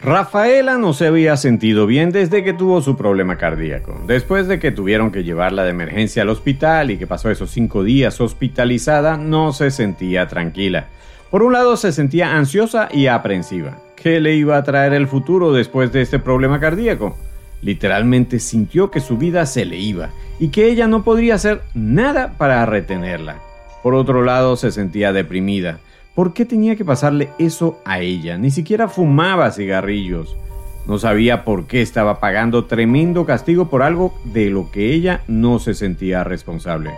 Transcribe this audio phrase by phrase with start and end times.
[0.00, 4.00] Rafaela no se había sentido bien desde que tuvo su problema cardíaco.
[4.06, 7.82] Después de que tuvieron que llevarla de emergencia al hospital y que pasó esos cinco
[7.82, 10.86] días hospitalizada, no se sentía tranquila.
[11.32, 13.78] Por un lado se sentía ansiosa y aprensiva.
[13.96, 17.18] ¿Qué le iba a traer el futuro después de este problema cardíaco?
[17.60, 22.34] Literalmente sintió que su vida se le iba y que ella no podría hacer nada
[22.38, 23.40] para retenerla.
[23.82, 25.80] Por otro lado se sentía deprimida
[26.18, 28.36] ¿Por qué tenía que pasarle eso a ella?
[28.38, 30.36] Ni siquiera fumaba cigarrillos.
[30.84, 35.60] No sabía por qué estaba pagando tremendo castigo por algo de lo que ella no
[35.60, 36.90] se sentía responsable.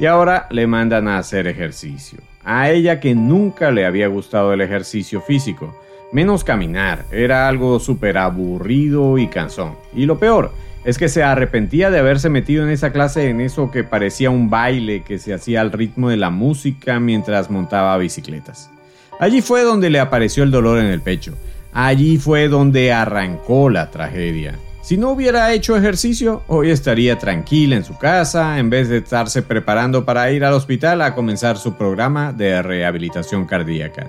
[0.00, 2.18] Y ahora le mandan a hacer ejercicio.
[2.42, 5.72] A ella que nunca le había gustado el ejercicio físico.
[6.10, 7.04] Menos caminar.
[7.12, 9.76] Era algo súper aburrido y cansón.
[9.94, 10.50] Y lo peor,
[10.84, 14.48] es que se arrepentía de haberse metido en esa clase, en eso que parecía un
[14.48, 18.70] baile que se hacía al ritmo de la música mientras montaba bicicletas.
[19.18, 21.34] Allí fue donde le apareció el dolor en el pecho.
[21.72, 24.58] Allí fue donde arrancó la tragedia.
[24.82, 29.42] Si no hubiera hecho ejercicio, hoy estaría tranquila en su casa en vez de estarse
[29.42, 34.08] preparando para ir al hospital a comenzar su programa de rehabilitación cardíaca.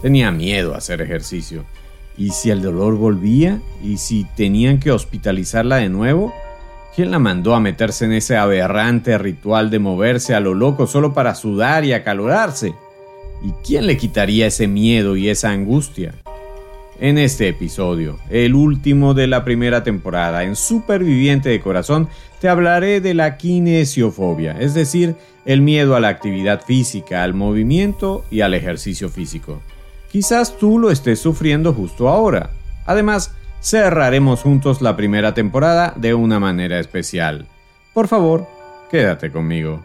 [0.00, 1.64] Tenía miedo a hacer ejercicio
[2.18, 3.60] ¿Y si el dolor volvía?
[3.82, 6.34] ¿Y si tenían que hospitalizarla de nuevo?
[6.96, 11.14] ¿Quién la mandó a meterse en ese aberrante ritual de moverse a lo loco solo
[11.14, 12.74] para sudar y acalorarse?
[13.40, 16.12] ¿Y quién le quitaría ese miedo y esa angustia?
[17.00, 22.08] En este episodio, el último de la primera temporada, en Superviviente de Corazón,
[22.40, 25.14] te hablaré de la kinesiofobia, es decir,
[25.46, 29.62] el miedo a la actividad física, al movimiento y al ejercicio físico.
[30.10, 32.50] Quizás tú lo estés sufriendo justo ahora.
[32.86, 37.46] Además, cerraremos juntos la primera temporada de una manera especial.
[37.92, 38.46] Por favor,
[38.90, 39.82] quédate conmigo.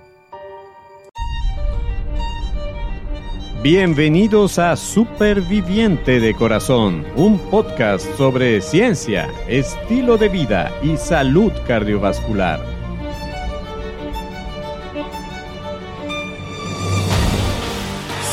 [3.62, 12.62] Bienvenidos a Superviviente de Corazón, un podcast sobre ciencia, estilo de vida y salud cardiovascular.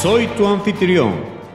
[0.03, 1.30] Soy tu anfitrión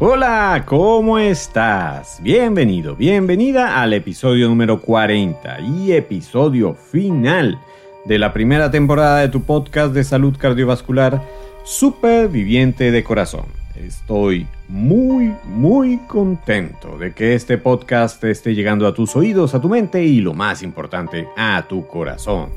[0.00, 2.20] Hola, ¿cómo estás?
[2.22, 7.58] Bienvenido, bienvenida al episodio número 40 y episodio final
[8.04, 11.20] de la primera temporada de tu podcast de salud cardiovascular
[11.64, 13.46] Superviviente de Corazón.
[13.74, 19.68] Estoy muy, muy contento de que este podcast esté llegando a tus oídos, a tu
[19.68, 22.50] mente y lo más importante, a tu corazón.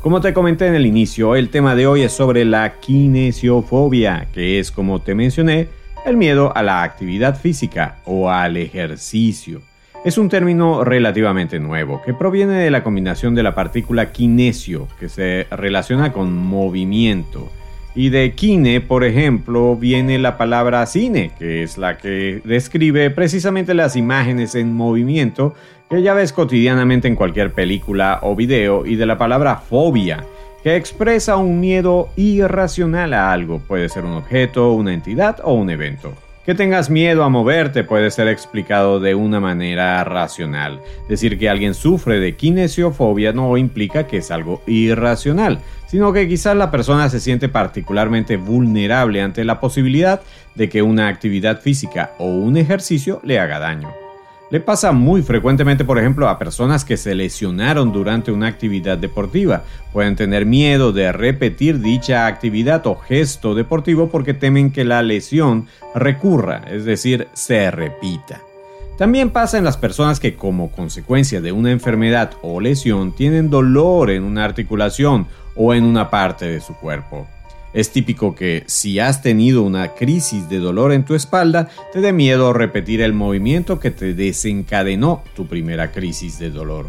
[0.00, 4.58] Como te comenté en el inicio, el tema de hoy es sobre la kinesiofobia, que
[4.58, 5.68] es como te mencioné,
[6.08, 9.60] el miedo a la actividad física o al ejercicio.
[10.04, 15.08] Es un término relativamente nuevo que proviene de la combinación de la partícula kinesio, que
[15.08, 17.50] se relaciona con movimiento,
[17.94, 23.74] y de kine, por ejemplo, viene la palabra cine, que es la que describe precisamente
[23.74, 25.54] las imágenes en movimiento
[25.90, 30.24] que ya ves cotidianamente en cualquier película o video, y de la palabra fobia,
[30.62, 35.70] que expresa un miedo irracional a algo, puede ser un objeto, una entidad o un
[35.70, 36.14] evento.
[36.44, 40.80] Que tengas miedo a moverte puede ser explicado de una manera racional.
[41.06, 45.58] Decir que alguien sufre de kinesiofobia no implica que es algo irracional,
[45.88, 50.22] sino que quizás la persona se siente particularmente vulnerable ante la posibilidad
[50.54, 54.07] de que una actividad física o un ejercicio le haga daño.
[54.50, 59.64] Le pasa muy frecuentemente, por ejemplo, a personas que se lesionaron durante una actividad deportiva.
[59.92, 65.66] Pueden tener miedo de repetir dicha actividad o gesto deportivo porque temen que la lesión
[65.94, 68.40] recurra, es decir, se repita.
[68.96, 74.10] También pasa en las personas que como consecuencia de una enfermedad o lesión tienen dolor
[74.10, 77.28] en una articulación o en una parte de su cuerpo.
[77.74, 82.12] Es típico que si has tenido una crisis de dolor en tu espalda, te dé
[82.12, 86.86] miedo repetir el movimiento que te desencadenó tu primera crisis de dolor.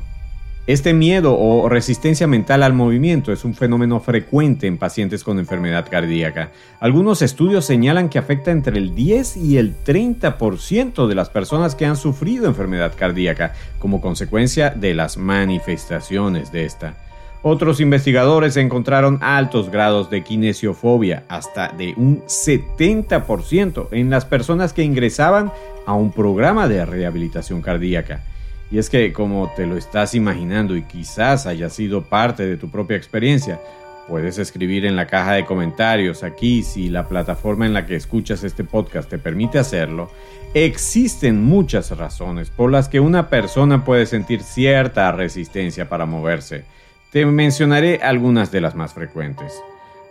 [0.67, 5.87] Este miedo o resistencia mental al movimiento es un fenómeno frecuente en pacientes con enfermedad
[5.89, 6.51] cardíaca.
[6.79, 11.87] Algunos estudios señalan que afecta entre el 10 y el 30% de las personas que
[11.87, 17.08] han sufrido enfermedad cardíaca como consecuencia de las manifestaciones de esta.
[17.41, 24.83] Otros investigadores encontraron altos grados de kinesiofobia, hasta de un 70% en las personas que
[24.83, 25.51] ingresaban
[25.85, 28.23] a un programa de rehabilitación cardíaca.
[28.71, 32.69] Y es que como te lo estás imaginando y quizás haya sido parte de tu
[32.69, 33.61] propia experiencia,
[34.09, 38.43] puedes escribir en la caja de comentarios aquí si la plataforma en la que escuchas
[38.43, 40.11] este podcast te permite hacerlo.
[40.53, 46.65] Existen muchas razones por las que una persona puede sentir cierta resistencia para moverse.
[47.11, 49.51] Te mencionaré algunas de las más frecuentes.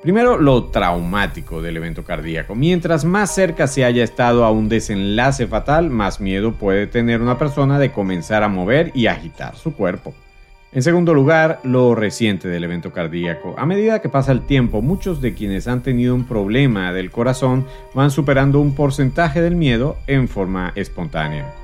[0.03, 2.57] Primero, lo traumático del evento cardíaco.
[2.57, 7.39] Mientras más cerca se haya estado a un desenlace fatal, más miedo puede tener una
[7.39, 10.13] persona de comenzar a mover y agitar su cuerpo.
[10.73, 13.55] En segundo lugar, lo reciente del evento cardíaco.
[13.57, 17.65] A medida que pasa el tiempo, muchos de quienes han tenido un problema del corazón
[17.95, 21.55] van superando un porcentaje del miedo en forma espontánea.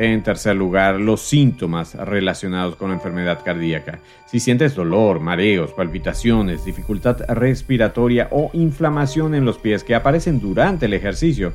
[0.00, 3.98] En tercer lugar, los síntomas relacionados con la enfermedad cardíaca.
[4.26, 10.86] Si sientes dolor, mareos, palpitaciones, dificultad respiratoria o inflamación en los pies que aparecen durante
[10.86, 11.52] el ejercicio,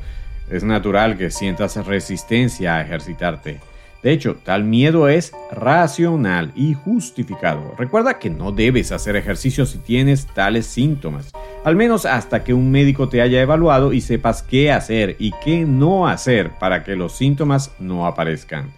[0.50, 3.62] es natural que sientas resistencia a ejercitarte.
[4.04, 7.74] De hecho, tal miedo es racional y justificado.
[7.78, 11.32] Recuerda que no debes hacer ejercicio si tienes tales síntomas,
[11.64, 15.64] al menos hasta que un médico te haya evaluado y sepas qué hacer y qué
[15.66, 18.72] no hacer para que los síntomas no aparezcan.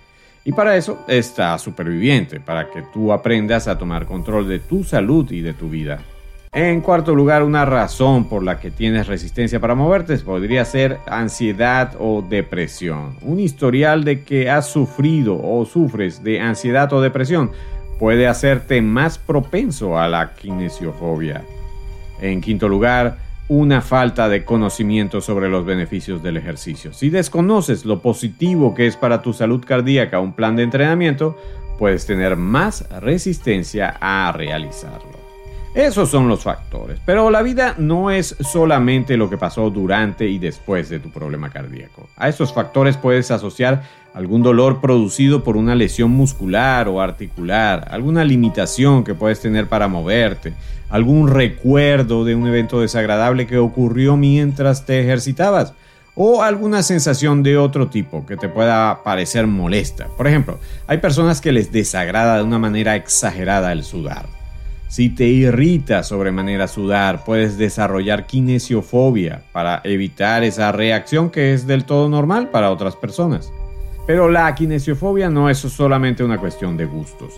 [0.44, 5.32] Y para eso está Superviviente, para que tú aprendas a tomar control de tu salud
[5.32, 6.04] y de tu vida.
[6.56, 11.98] En cuarto lugar, una razón por la que tienes resistencia para moverte podría ser ansiedad
[12.00, 13.18] o depresión.
[13.24, 17.52] Un historial de que has sufrido o sufres de ansiedad o depresión
[18.00, 21.44] puede hacerte más propenso a la kinesiofobia.
[22.22, 23.18] En quinto lugar,
[23.50, 26.94] una falta de conocimiento sobre los beneficios del ejercicio.
[26.94, 31.38] Si desconoces lo positivo que es para tu salud cardíaca un plan de entrenamiento,
[31.78, 35.15] puedes tener más resistencia a realizarlo.
[35.76, 37.02] Esos son los factores.
[37.06, 41.50] Pero la vida no es solamente lo que pasó durante y después de tu problema
[41.50, 42.08] cardíaco.
[42.16, 43.84] A esos factores puedes asociar
[44.14, 49.90] algún dolor producido por una lesión muscular o articular, alguna limitación que puedes tener para
[49.90, 50.54] moverte,
[50.90, 55.74] algún recuerdo de un evento desagradable que ocurrió mientras te ejercitabas
[56.16, 60.08] o alguna sensación de otro tipo que te pueda parecer molesta.
[60.16, 60.58] Por ejemplo,
[60.88, 64.45] hay personas que les desagrada de una manera exagerada el sudar.
[64.88, 71.86] Si te irrita sobremanera sudar, puedes desarrollar kinesiofobia para evitar esa reacción que es del
[71.86, 73.52] todo normal para otras personas.
[74.08, 77.34] Pero la kinesiofobia no es solamente una cuestión de gustos.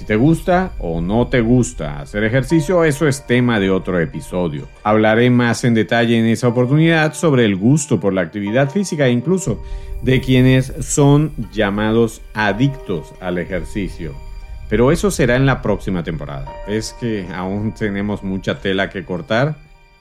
[0.00, 4.66] Si te gusta o no te gusta hacer ejercicio, eso es tema de otro episodio.
[4.82, 9.12] Hablaré más en detalle en esa oportunidad sobre el gusto por la actividad física e
[9.12, 9.62] incluso
[10.02, 14.29] de quienes son llamados adictos al ejercicio.
[14.70, 16.46] Pero eso será en la próxima temporada.
[16.68, 19.56] Es que aún tenemos mucha tela que cortar.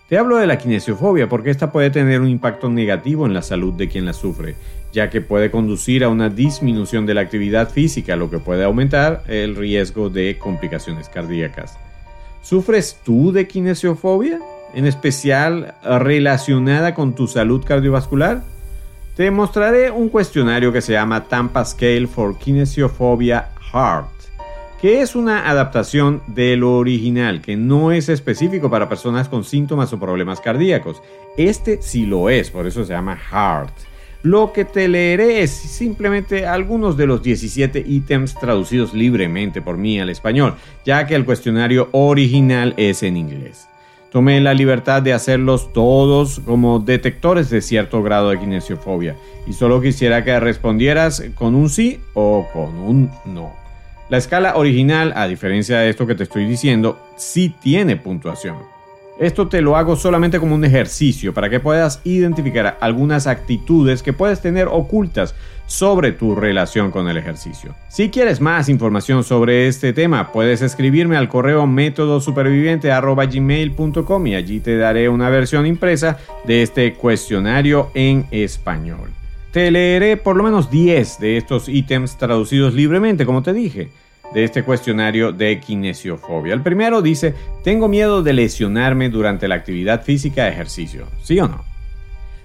[0.07, 3.73] Te hablo de la kinesiofobia porque esta puede tener un impacto negativo en la salud
[3.73, 4.55] de quien la sufre,
[4.93, 9.23] ya que puede conducir a una disminución de la actividad física, lo que puede aumentar
[9.27, 11.79] el riesgo de complicaciones cardíacas.
[12.43, 14.39] ¿Sufres tú de kinesiofobia?
[14.75, 18.43] En especial relacionada con tu salud cardiovascular?
[19.15, 24.18] Te mostraré un cuestionario que se llama Tampa Scale for Kinesiophobia Heart
[24.81, 29.91] que es una adaptación de lo original, que no es específico para personas con síntomas
[29.91, 31.01] o problemas cardíacos.
[31.37, 33.73] Este sí lo es, por eso se llama Heart.
[34.23, 39.99] Lo que te leeré es simplemente algunos de los 17 ítems traducidos libremente por mí
[39.99, 40.55] al español,
[40.85, 43.67] ya que el cuestionario original es en inglés.
[44.11, 49.81] Tomé la libertad de hacerlos todos como detectores de cierto grado de kinesiofobia y solo
[49.81, 53.68] quisiera que respondieras con un sí o con un no.
[54.09, 58.55] La escala original, a diferencia de esto que te estoy diciendo, sí tiene puntuación.
[59.19, 64.13] Esto te lo hago solamente como un ejercicio para que puedas identificar algunas actitudes que
[64.13, 65.35] puedes tener ocultas
[65.67, 67.75] sobre tu relación con el ejercicio.
[67.89, 74.77] Si quieres más información sobre este tema, puedes escribirme al correo métodosuperviviente.com y allí te
[74.77, 79.18] daré una versión impresa de este cuestionario en español.
[79.51, 83.89] Te leeré por lo menos 10 de estos ítems traducidos libremente, como te dije,
[84.33, 86.53] de este cuestionario de kinesiofobia.
[86.53, 91.07] El primero dice, tengo miedo de lesionarme durante la actividad física de ejercicio.
[91.23, 91.63] ¿Sí o no?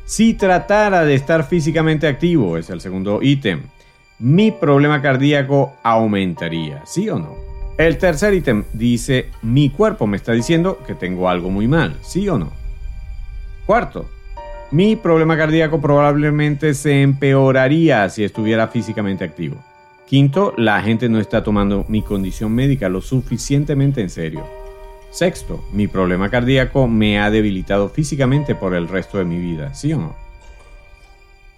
[0.06, 3.62] Si tratara de estar físicamente activo, es el segundo ítem,
[4.18, 6.87] mi problema cardíaco aumentaría.
[6.87, 7.37] ¿Sí o no?
[7.76, 11.99] El tercer ítem dice, mi cuerpo me está diciendo que tengo algo muy mal.
[12.02, 12.52] ¿Sí o no?
[13.66, 14.08] Cuarto,
[14.75, 19.54] mi problema cardíaco probablemente se empeoraría si estuviera físicamente activo.
[20.04, 24.45] Quinto, la gente no está tomando mi condición médica lo suficientemente en serio.
[25.12, 29.93] Sexto, mi problema cardíaco me ha debilitado físicamente por el resto de mi vida, ¿sí
[29.93, 30.16] o no?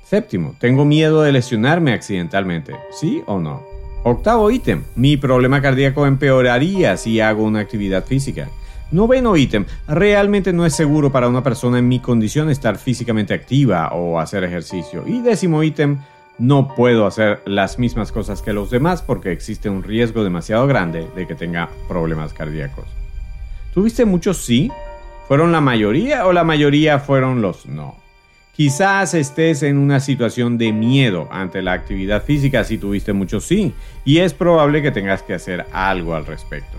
[0.04, 3.62] Séptimo, tengo miedo de lesionarme accidentalmente, ¿sí o no?
[4.04, 8.50] Octavo ítem, mi problema cardíaco empeoraría si hago una actividad física.
[8.92, 13.88] Noveno ítem, realmente no es seguro para una persona en mi condición estar físicamente activa
[13.92, 15.02] o hacer ejercicio.
[15.06, 15.98] Y décimo ítem,
[16.38, 21.08] no puedo hacer las mismas cosas que los demás porque existe un riesgo demasiado grande
[21.16, 22.84] de que tenga problemas cardíacos.
[23.74, 24.70] ¿Tuviste muchos sí?
[25.26, 27.96] ¿Fueron la mayoría o la mayoría fueron los no?
[28.54, 33.74] Quizás estés en una situación de miedo ante la actividad física si tuviste muchos sí,
[34.04, 36.78] y es probable que tengas que hacer algo al respecto.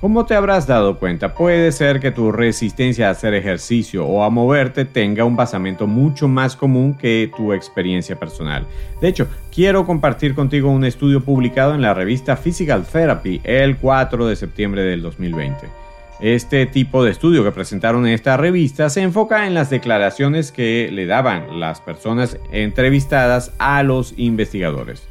[0.00, 4.28] Como te habrás dado cuenta, puede ser que tu resistencia a hacer ejercicio o a
[4.28, 8.66] moverte tenga un basamento mucho más común que tu experiencia personal.
[9.00, 14.26] De hecho, quiero compartir contigo un estudio publicado en la revista Physical Therapy el 4
[14.26, 15.66] de septiembre del 2020.
[16.20, 20.90] Este tipo de estudio que presentaron en esta revista se enfoca en las declaraciones que
[20.92, 25.08] le daban las personas entrevistadas a los investigadores.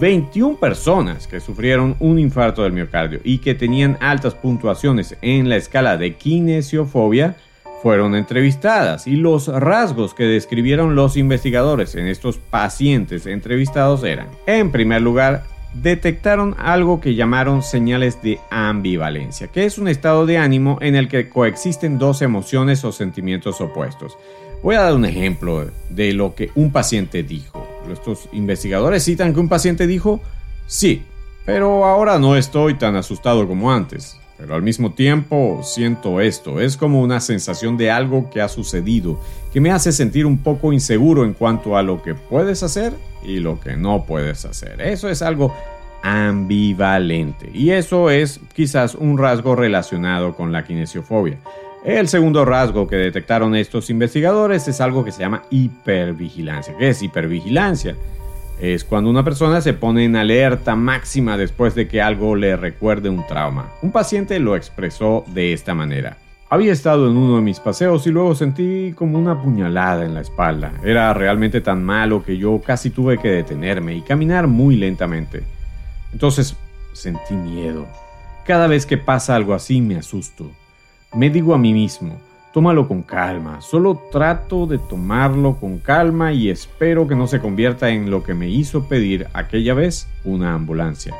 [0.00, 5.56] 21 personas que sufrieron un infarto del miocardio y que tenían altas puntuaciones en la
[5.56, 7.36] escala de kinesiofobia
[7.82, 14.72] fueron entrevistadas y los rasgos que describieron los investigadores en estos pacientes entrevistados eran, en
[14.72, 20.78] primer lugar, detectaron algo que llamaron señales de ambivalencia, que es un estado de ánimo
[20.80, 24.16] en el que coexisten dos emociones o sentimientos opuestos.
[24.62, 27.63] Voy a dar un ejemplo de lo que un paciente dijo.
[27.92, 30.20] Estos investigadores citan que un paciente dijo,
[30.66, 31.02] sí,
[31.44, 34.18] pero ahora no estoy tan asustado como antes.
[34.36, 39.20] Pero al mismo tiempo siento esto, es como una sensación de algo que ha sucedido,
[39.52, 42.92] que me hace sentir un poco inseguro en cuanto a lo que puedes hacer
[43.24, 44.80] y lo que no puedes hacer.
[44.80, 45.54] Eso es algo
[46.02, 51.38] ambivalente y eso es quizás un rasgo relacionado con la kinesiofobia.
[51.84, 56.74] El segundo rasgo que detectaron estos investigadores es algo que se llama hipervigilancia.
[56.78, 57.94] ¿Qué es hipervigilancia?
[58.60, 63.08] es cuando una persona se pone en alerta máxima después de que algo le recuerde
[63.08, 63.72] un trauma.
[63.82, 66.18] Un paciente lo expresó de esta manera.
[66.50, 70.20] Había estado en uno de mis paseos y luego sentí como una puñalada en la
[70.20, 70.72] espalda.
[70.84, 75.42] Era realmente tan malo que yo casi tuve que detenerme y caminar muy lentamente.
[76.12, 76.56] Entonces
[76.92, 77.86] sentí miedo.
[78.46, 80.50] Cada vez que pasa algo así me asusto.
[81.14, 82.18] Me digo a mí mismo,
[82.52, 83.60] tómalo con calma.
[83.60, 88.34] Solo trato de tomarlo con calma y espero que no se convierta en lo que
[88.34, 91.14] me hizo pedir aquella vez una ambulancia.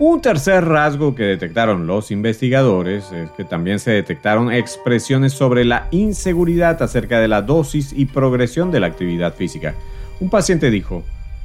[0.00, 5.86] Un tercer rasgo que detectaron los investigadores es que también se detectaron expresiones sobre la
[5.92, 9.74] inseguridad acerca de la dosis y progresión de la actividad física.
[10.20, 11.04] Un paciente dijo,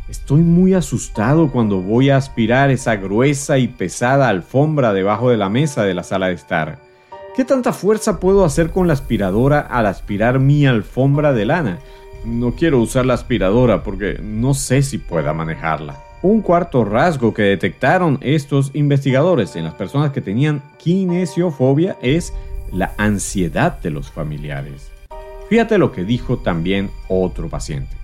[0.10, 5.48] Estoy muy asustado cuando voy a aspirar esa gruesa y pesada alfombra debajo de la
[5.48, 6.91] mesa de la sala de estar.
[7.34, 11.80] ¿Qué tanta fuerza puedo hacer con la aspiradora al aspirar mi alfombra de lana?
[12.26, 15.98] No quiero usar la aspiradora porque no sé si pueda manejarla.
[16.22, 22.34] Un cuarto rasgo que detectaron estos investigadores en las personas que tenían kinesiofobia es
[22.74, 24.92] la ansiedad de los familiares.
[25.50, 27.96] Fíjate lo que dijo también otro paciente.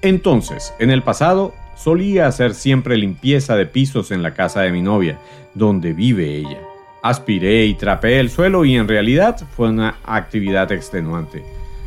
[0.00, 4.80] Entonces, en el pasado solía hacer siempre limpieza de pisos en la casa de mi
[4.80, 5.18] novia,
[5.54, 6.69] donde vive ella.
[7.02, 11.42] Aspiré y trapeé el suelo y en realidad fue una actividad extenuante.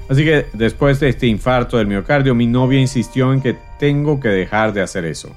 [0.10, 4.30] Así que después de este infarto del miocardio, mi novia insistió en que tengo que
[4.30, 5.36] dejar de hacer eso.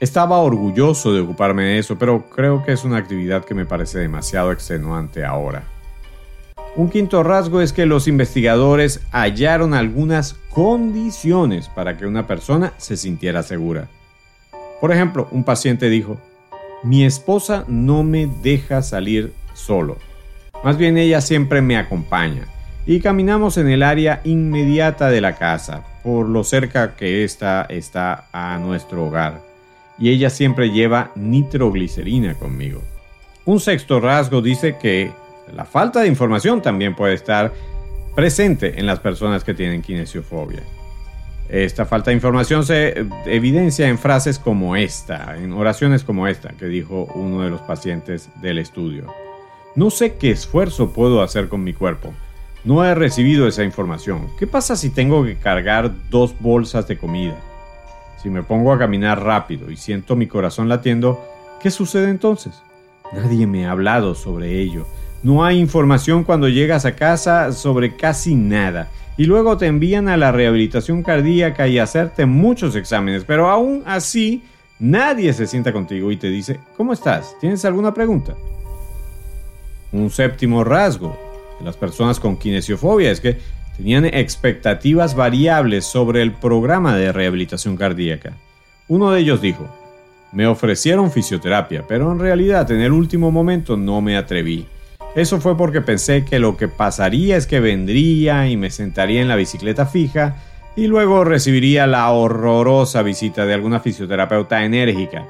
[0.00, 3.98] Estaba orgulloso de ocuparme de eso, pero creo que es una actividad que me parece
[3.98, 5.62] demasiado extenuante ahora.
[6.76, 12.96] Un quinto rasgo es que los investigadores hallaron algunas condiciones para que una persona se
[12.96, 13.86] sintiera segura.
[14.80, 16.18] Por ejemplo, un paciente dijo,
[16.84, 19.96] mi esposa no me deja salir solo.
[20.62, 22.46] Más bien ella siempre me acompaña.
[22.86, 28.26] Y caminamos en el área inmediata de la casa, por lo cerca que ésta está
[28.32, 29.40] a nuestro hogar.
[29.98, 32.82] Y ella siempre lleva nitroglicerina conmigo.
[33.46, 35.10] Un sexto rasgo dice que
[35.54, 37.52] la falta de información también puede estar
[38.14, 40.62] presente en las personas que tienen kinesiofobia.
[41.48, 46.66] Esta falta de información se evidencia en frases como esta, en oraciones como esta que
[46.66, 49.06] dijo uno de los pacientes del estudio.
[49.76, 52.14] No sé qué esfuerzo puedo hacer con mi cuerpo.
[52.64, 54.28] No he recibido esa información.
[54.38, 57.36] ¿Qué pasa si tengo que cargar dos bolsas de comida?
[58.22, 61.22] Si me pongo a caminar rápido y siento mi corazón latiendo,
[61.60, 62.62] ¿qué sucede entonces?
[63.12, 64.86] Nadie me ha hablado sobre ello.
[65.22, 70.16] No hay información cuando llegas a casa sobre casi nada y luego te envían a
[70.16, 74.42] la rehabilitación cardíaca y hacerte muchos exámenes, pero aún así
[74.78, 77.36] nadie se sienta contigo y te dice, ¿cómo estás?
[77.40, 78.34] ¿Tienes alguna pregunta?
[79.92, 81.16] Un séptimo rasgo
[81.60, 83.38] de las personas con kinesiofobia es que
[83.76, 88.32] tenían expectativas variables sobre el programa de rehabilitación cardíaca.
[88.88, 89.68] Uno de ellos dijo,
[90.32, 94.66] Me ofrecieron fisioterapia, pero en realidad en el último momento no me atreví.
[95.14, 99.28] Eso fue porque pensé que lo que pasaría es que vendría y me sentaría en
[99.28, 100.36] la bicicleta fija
[100.74, 105.24] y luego recibiría la horrorosa visita de alguna fisioterapeuta enérgica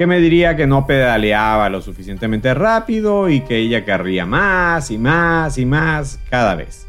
[0.00, 4.96] que me diría que no pedaleaba lo suficientemente rápido y que ella querría más y
[4.96, 6.86] más y más cada vez.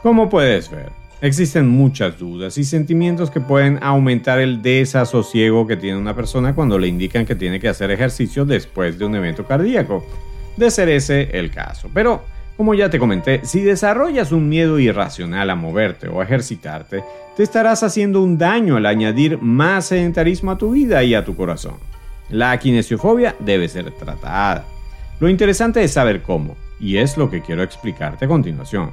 [0.00, 5.98] Como puedes ver, existen muchas dudas y sentimientos que pueden aumentar el desasosiego que tiene
[5.98, 10.06] una persona cuando le indican que tiene que hacer ejercicio después de un evento cardíaco
[10.56, 11.90] de ser ese el caso.
[11.92, 12.22] Pero,
[12.56, 17.02] como ya te comenté, si desarrollas un miedo irracional a moverte o ejercitarte,
[17.36, 21.34] te estarás haciendo un daño al añadir más sedentarismo a tu vida y a tu
[21.34, 21.76] corazón.
[22.28, 24.64] La kinesiofobia debe ser tratada.
[25.20, 28.92] Lo interesante es saber cómo, y es lo que quiero explicarte a continuación.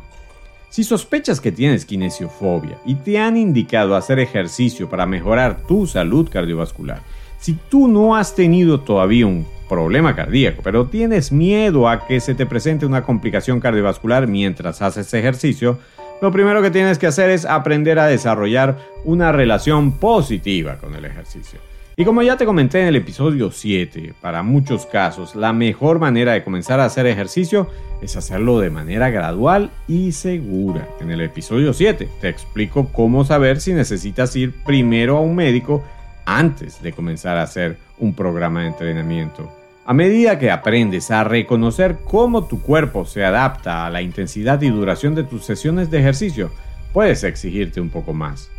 [0.69, 6.29] Si sospechas que tienes kinesiofobia y te han indicado hacer ejercicio para mejorar tu salud
[6.29, 7.01] cardiovascular,
[7.39, 12.35] si tú no has tenido todavía un problema cardíaco, pero tienes miedo a que se
[12.35, 15.79] te presente una complicación cardiovascular mientras haces ejercicio,
[16.21, 21.05] lo primero que tienes que hacer es aprender a desarrollar una relación positiva con el
[21.05, 21.59] ejercicio.
[21.95, 26.31] Y como ya te comenté en el episodio 7, para muchos casos la mejor manera
[26.31, 27.67] de comenzar a hacer ejercicio
[28.01, 30.87] es hacerlo de manera gradual y segura.
[31.01, 35.83] En el episodio 7 te explico cómo saber si necesitas ir primero a un médico
[36.25, 39.58] antes de comenzar a hacer un programa de entrenamiento.
[39.89, 44.69] A medida que aprendes a reconocer cómo tu cuerpo se adapta a la intensidad y
[44.69, 46.51] duración de tus sesiones de ejercicio,
[46.93, 48.51] puedes exigirte un poco más.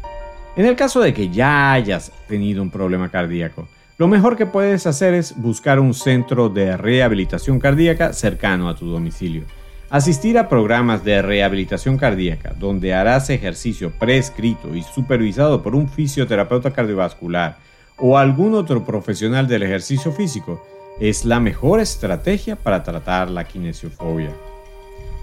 [0.57, 4.89] En el caso de que ya hayas tenido un problema cardíaco, lo mejor que puedes
[4.89, 9.45] hacer es buscar un centro de rehabilitación cardíaca cercano a tu domicilio.
[9.89, 16.73] Asistir a programas de rehabilitación cardíaca donde harás ejercicio prescrito y supervisado por un fisioterapeuta
[16.73, 17.70] cardiovascular
[18.01, 20.65] o algún otro profesional del ejercicio físico
[21.01, 24.31] es la mejor estrategia para tratar la kinesiofobia.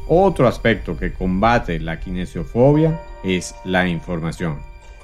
[0.07, 4.57] Otro aspecto que combate la kinesiofobia es la información.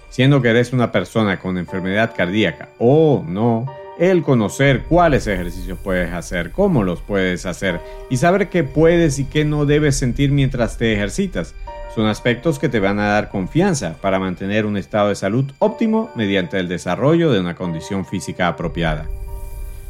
[0.09, 3.65] Siendo que eres una persona con enfermedad cardíaca o no,
[3.99, 9.25] el conocer cuáles ejercicios puedes hacer, cómo los puedes hacer y saber qué puedes y
[9.25, 11.53] qué no debes sentir mientras te ejercitas
[11.93, 16.09] son aspectos que te van a dar confianza para mantener un estado de salud óptimo
[16.15, 19.07] mediante el desarrollo de una condición física apropiada.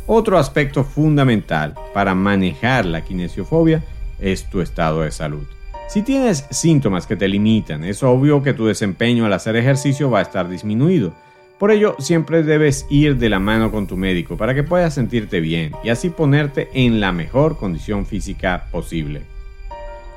[0.06, 3.84] Otro aspecto fundamental para manejar la kinesiofobia
[4.20, 5.48] es tu estado de salud.
[5.88, 10.20] Si tienes síntomas que te limitan, es obvio que tu desempeño al hacer ejercicio va
[10.20, 11.14] a estar disminuido.
[11.58, 15.40] Por ello, siempre debes ir de la mano con tu médico para que puedas sentirte
[15.40, 19.33] bien y así ponerte en la mejor condición física posible.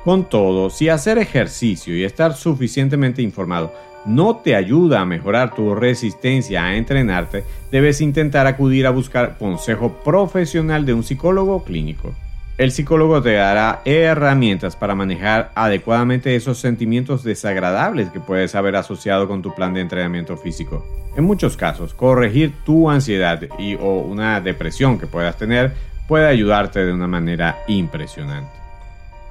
[0.07, 3.73] Con todo, si hacer ejercicio y estar suficientemente informado
[4.05, 7.43] no te ayuda a mejorar tu resistencia a entrenarte,
[7.73, 12.15] debes intentar acudir a buscar consejo profesional de un psicólogo clínico.
[12.57, 19.27] El psicólogo te dará herramientas para manejar adecuadamente esos sentimientos desagradables que puedes haber asociado
[19.27, 20.85] con tu plan de entrenamiento físico.
[21.17, 25.73] En muchos casos, corregir tu ansiedad y o una depresión que puedas tener
[26.07, 28.66] puede ayudarte de una manera impresionante.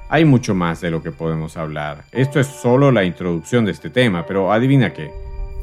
[0.09, 2.05] Hay mucho más de lo que podemos hablar.
[2.13, 5.11] Esto es solo la introducción de este tema, pero adivina qué.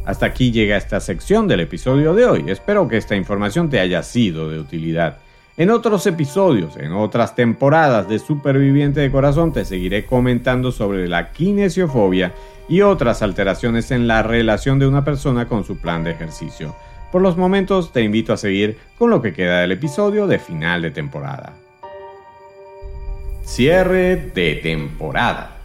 [0.06, 2.44] Hasta aquí llega esta sección del episodio de hoy.
[2.48, 5.20] Espero que esta información te haya sido de utilidad.
[5.56, 11.32] En otros episodios, en otras temporadas de Superviviente de Corazón, te seguiré comentando sobre la
[11.32, 12.34] kinesiofobia
[12.68, 16.76] y otras alteraciones en la relación de una persona con su plan de ejercicio.
[17.12, 20.82] Por los momentos, te invito a seguir con lo que queda del episodio de final
[20.82, 21.54] de temporada.
[23.44, 25.58] Cierre de temporada.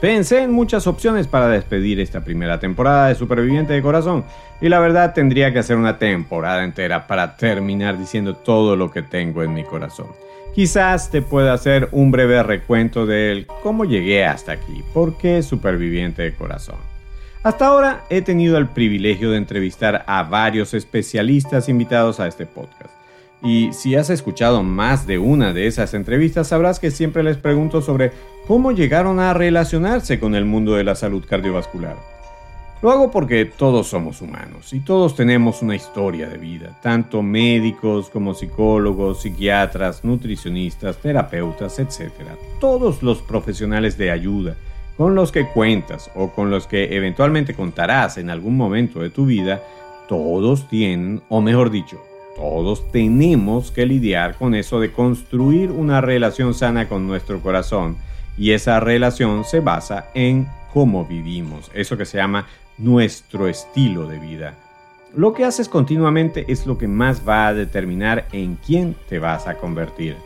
[0.00, 4.24] Pensé en muchas opciones para despedir esta primera temporada de Superviviente de Corazón
[4.60, 9.02] y la verdad tendría que hacer una temporada entera para terminar diciendo todo lo que
[9.02, 10.06] tengo en mi corazón.
[10.54, 16.22] Quizás te pueda hacer un breve recuento de cómo llegué hasta aquí, por qué Superviviente
[16.22, 16.76] de Corazón.
[17.42, 22.99] Hasta ahora he tenido el privilegio de entrevistar a varios especialistas invitados a este podcast.
[23.42, 27.80] Y si has escuchado más de una de esas entrevistas, sabrás que siempre les pregunto
[27.80, 28.12] sobre
[28.46, 31.96] cómo llegaron a relacionarse con el mundo de la salud cardiovascular.
[32.82, 38.08] Lo hago porque todos somos humanos y todos tenemos una historia de vida, tanto médicos
[38.08, 42.10] como psicólogos, psiquiatras, nutricionistas, terapeutas, etc.
[42.58, 44.56] Todos los profesionales de ayuda
[44.96, 49.26] con los que cuentas o con los que eventualmente contarás en algún momento de tu
[49.26, 49.62] vida,
[50.08, 52.02] todos tienen, o mejor dicho,
[52.36, 57.96] todos tenemos que lidiar con eso de construir una relación sana con nuestro corazón
[58.38, 62.46] y esa relación se basa en cómo vivimos, eso que se llama
[62.78, 64.54] nuestro estilo de vida.
[65.14, 69.48] Lo que haces continuamente es lo que más va a determinar en quién te vas
[69.48, 70.16] a convertir.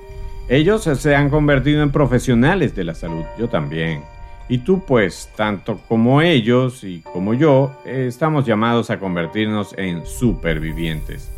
[0.48, 4.02] Ellos se han convertido en profesionales de la salud, yo también.
[4.46, 11.30] Y tú pues, tanto como ellos y como yo, estamos llamados a convertirnos en supervivientes.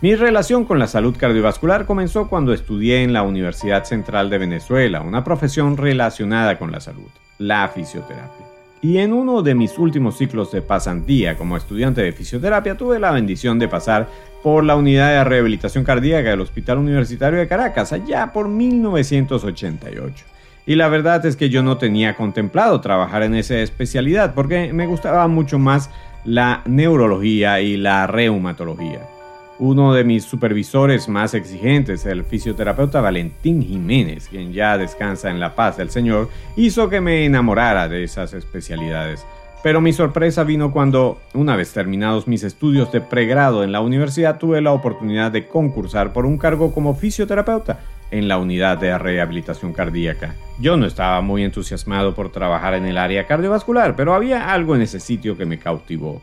[0.00, 5.00] Mi relación con la salud cardiovascular comenzó cuando estudié en la Universidad Central de Venezuela,
[5.00, 7.08] una profesión relacionada con la salud,
[7.38, 8.46] la fisioterapia.
[8.80, 13.10] Y en uno de mis últimos ciclos de pasantía como estudiante de fisioterapia tuve la
[13.10, 14.06] bendición de pasar
[14.40, 20.24] por la unidad de rehabilitación cardíaca del Hospital Universitario de Caracas allá por 1988.
[20.64, 24.86] Y la verdad es que yo no tenía contemplado trabajar en esa especialidad porque me
[24.86, 25.90] gustaba mucho más
[26.24, 29.17] la neurología y la reumatología.
[29.60, 35.56] Uno de mis supervisores más exigentes, el fisioterapeuta Valentín Jiménez, quien ya descansa en la
[35.56, 39.26] paz del Señor, hizo que me enamorara de esas especialidades.
[39.64, 44.38] Pero mi sorpresa vino cuando, una vez terminados mis estudios de pregrado en la universidad,
[44.38, 47.80] tuve la oportunidad de concursar por un cargo como fisioterapeuta
[48.12, 50.36] en la unidad de rehabilitación cardíaca.
[50.60, 54.82] Yo no estaba muy entusiasmado por trabajar en el área cardiovascular, pero había algo en
[54.82, 56.22] ese sitio que me cautivó.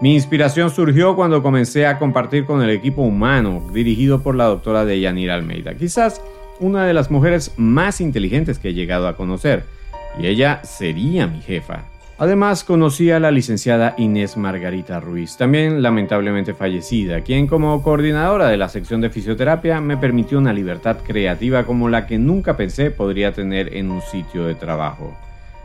[0.00, 4.86] Mi inspiración surgió cuando comencé a compartir con el equipo humano dirigido por la doctora
[4.86, 6.22] Deyanira Almeida, quizás
[6.58, 9.64] una de las mujeres más inteligentes que he llegado a conocer,
[10.18, 11.84] y ella sería mi jefa.
[12.16, 18.56] Además, conocí a la licenciada Inés Margarita Ruiz, también lamentablemente fallecida, quien como coordinadora de
[18.56, 23.34] la sección de fisioterapia me permitió una libertad creativa como la que nunca pensé podría
[23.34, 25.14] tener en un sitio de trabajo.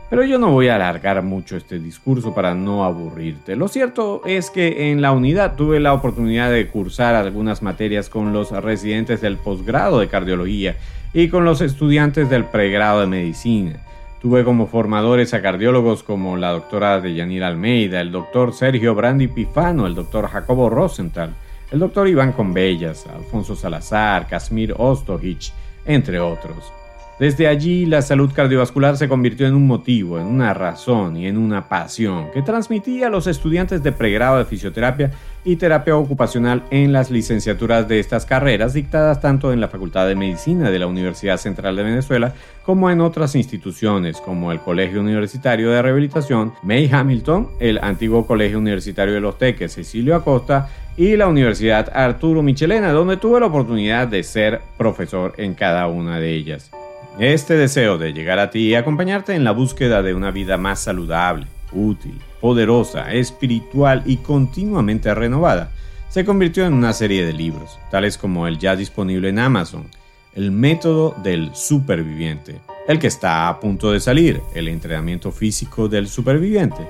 [0.08, 3.56] Pero yo no voy a alargar mucho este discurso para no aburrirte.
[3.56, 8.32] Lo cierto es que en la unidad tuve la oportunidad de cursar algunas materias con
[8.32, 10.76] los residentes del posgrado de cardiología
[11.12, 13.80] y con los estudiantes del pregrado de medicina.
[14.22, 19.88] Tuve como formadores a cardiólogos como la doctora Deyanira Almeida, el doctor Sergio Brandi Pifano,
[19.88, 21.34] el doctor Jacobo Rosenthal,
[21.72, 25.52] el doctor Iván Conbellas, Alfonso Salazar, Casimir Ostojich,
[25.84, 26.72] entre otros.
[27.18, 31.38] Desde allí la salud cardiovascular se convirtió en un motivo, en una razón y en
[31.38, 36.92] una pasión que transmitía a los estudiantes de pregrado de fisioterapia y terapia ocupacional en
[36.92, 41.38] las licenciaturas de estas carreras dictadas tanto en la Facultad de Medicina de la Universidad
[41.38, 42.34] Central de Venezuela
[42.66, 48.58] como en otras instituciones como el Colegio Universitario de Rehabilitación May Hamilton, el antiguo Colegio
[48.58, 54.06] Universitario de los Teques Cecilio Acosta y la Universidad Arturo Michelena, donde tuve la oportunidad
[54.06, 56.70] de ser profesor en cada una de ellas.
[57.18, 60.80] Este deseo de llegar a ti y acompañarte en la búsqueda de una vida más
[60.80, 65.72] saludable, útil, poderosa, espiritual y continuamente renovada
[66.10, 69.86] se convirtió en una serie de libros, tales como el ya disponible en Amazon,
[70.34, 76.08] El método del superviviente, el que está a punto de salir, El entrenamiento físico del
[76.08, 76.86] superviviente,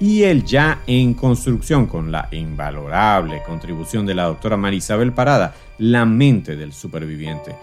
[0.00, 6.06] y el ya en construcción con la invalorable contribución de la doctora Marisabel Parada, La
[6.06, 7.54] mente del superviviente,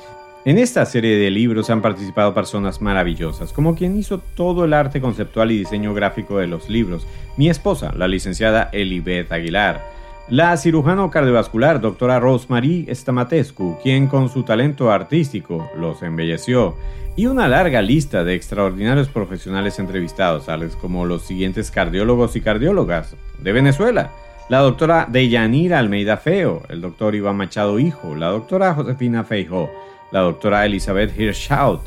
[0.46, 5.00] en esta serie de libros han participado personas maravillosas, como quien hizo todo el arte
[5.00, 9.82] conceptual y diseño gráfico de los libros, mi esposa, la licenciada Elibeth Aguilar,
[10.30, 16.76] la cirujano cardiovascular doctora Rosemary Stamatescu, quien con su talento artístico los embelleció,
[17.16, 23.16] y una larga lista de extraordinarios profesionales entrevistados, tales como los siguientes cardiólogos y cardiólogas
[23.40, 24.12] de Venezuela,
[24.50, 29.70] la doctora Deyanira Almeida Feo, el doctor Iván Machado Hijo, la doctora Josefina Feijó,
[30.13, 31.82] la doctora Elizabeth Hirschaut,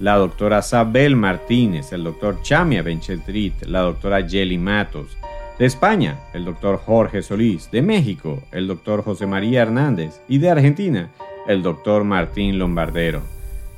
[0.00, 5.16] la doctora Sabel Martínez, el doctor Chamia Benchetrit, la doctora Jelly Matos.
[5.58, 7.70] De España, el doctor Jorge Solís.
[7.70, 10.20] De México, el doctor José María Hernández.
[10.28, 11.08] Y de Argentina,
[11.46, 13.22] el doctor Martín Lombardero.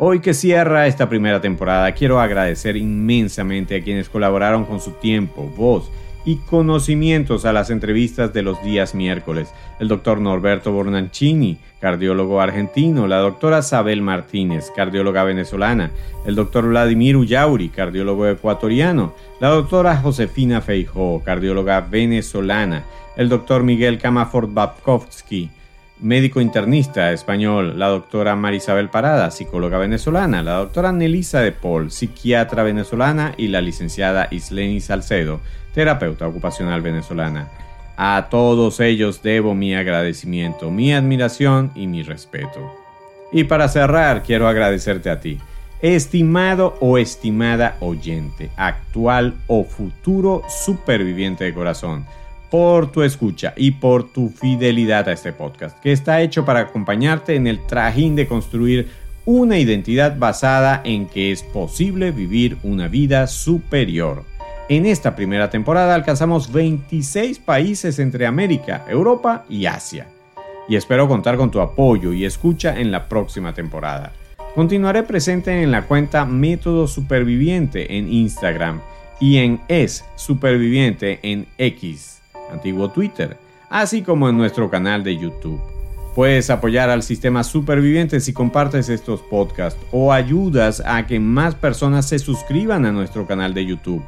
[0.02, 5.52] Hoy que cierra esta primera temporada, quiero agradecer inmensamente a quienes colaboraron con su tiempo,
[5.58, 5.92] voz
[6.24, 9.54] y conocimientos a las entrevistas de los días miércoles.
[9.78, 15.92] El doctor Norberto Bornancini, cardiólogo argentino, la doctora Sabel Martínez, cardióloga venezolana,
[16.26, 22.86] el doctor Vladimir Ullauri, cardiólogo ecuatoriano, la doctora Josefina Feijó, cardióloga venezolana,
[23.18, 25.50] el doctor Miguel Camafort Babkovsky,
[26.00, 32.64] médico internista español, la doctora Marisabel Parada, psicóloga venezolana, la doctora Nelisa de Paul, psiquiatra
[32.64, 35.42] venezolana y la licenciada Isleni Salcedo,
[35.74, 37.50] terapeuta ocupacional venezolana.
[37.98, 42.72] A todos ellos debo mi agradecimiento, mi admiración y mi respeto.
[43.32, 45.38] Y para cerrar, quiero agradecerte a ti,
[45.82, 52.06] estimado o estimada oyente, actual o futuro superviviente de corazón
[52.50, 57.36] por tu escucha y por tu fidelidad a este podcast, que está hecho para acompañarte
[57.36, 58.90] en el trajín de construir
[59.26, 64.24] una identidad basada en que es posible vivir una vida superior.
[64.70, 70.08] En esta primera temporada alcanzamos 26 países entre América, Europa y Asia.
[70.68, 74.14] Y espero contar con tu apoyo y escucha en la próxima temporada.
[74.54, 78.82] Continuaré presente en la cuenta Método Superviviente en Instagram
[79.20, 82.19] y en Es Superviviente en X
[82.52, 83.38] antiguo Twitter,
[83.70, 85.62] así como en nuestro canal de YouTube.
[86.16, 92.08] Puedes apoyar al sistema superviviente si compartes estos podcasts o ayudas a que más personas
[92.08, 94.04] se suscriban a nuestro canal de YouTube.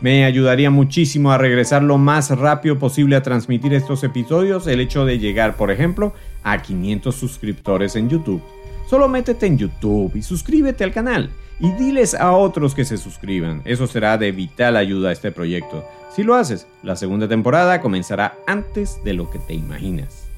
[0.00, 5.04] Me ayudaría muchísimo a regresar lo más rápido posible a transmitir estos episodios el hecho
[5.04, 8.42] de llegar, por ejemplo, a 500 suscriptores en YouTube.
[8.88, 13.62] Solo métete en YouTube y suscríbete al canal y diles a otros que se suscriban.
[13.64, 15.84] Eso será de vital ayuda a este proyecto.
[16.14, 20.28] Si lo haces, la segunda temporada comenzará antes de lo que te imaginas.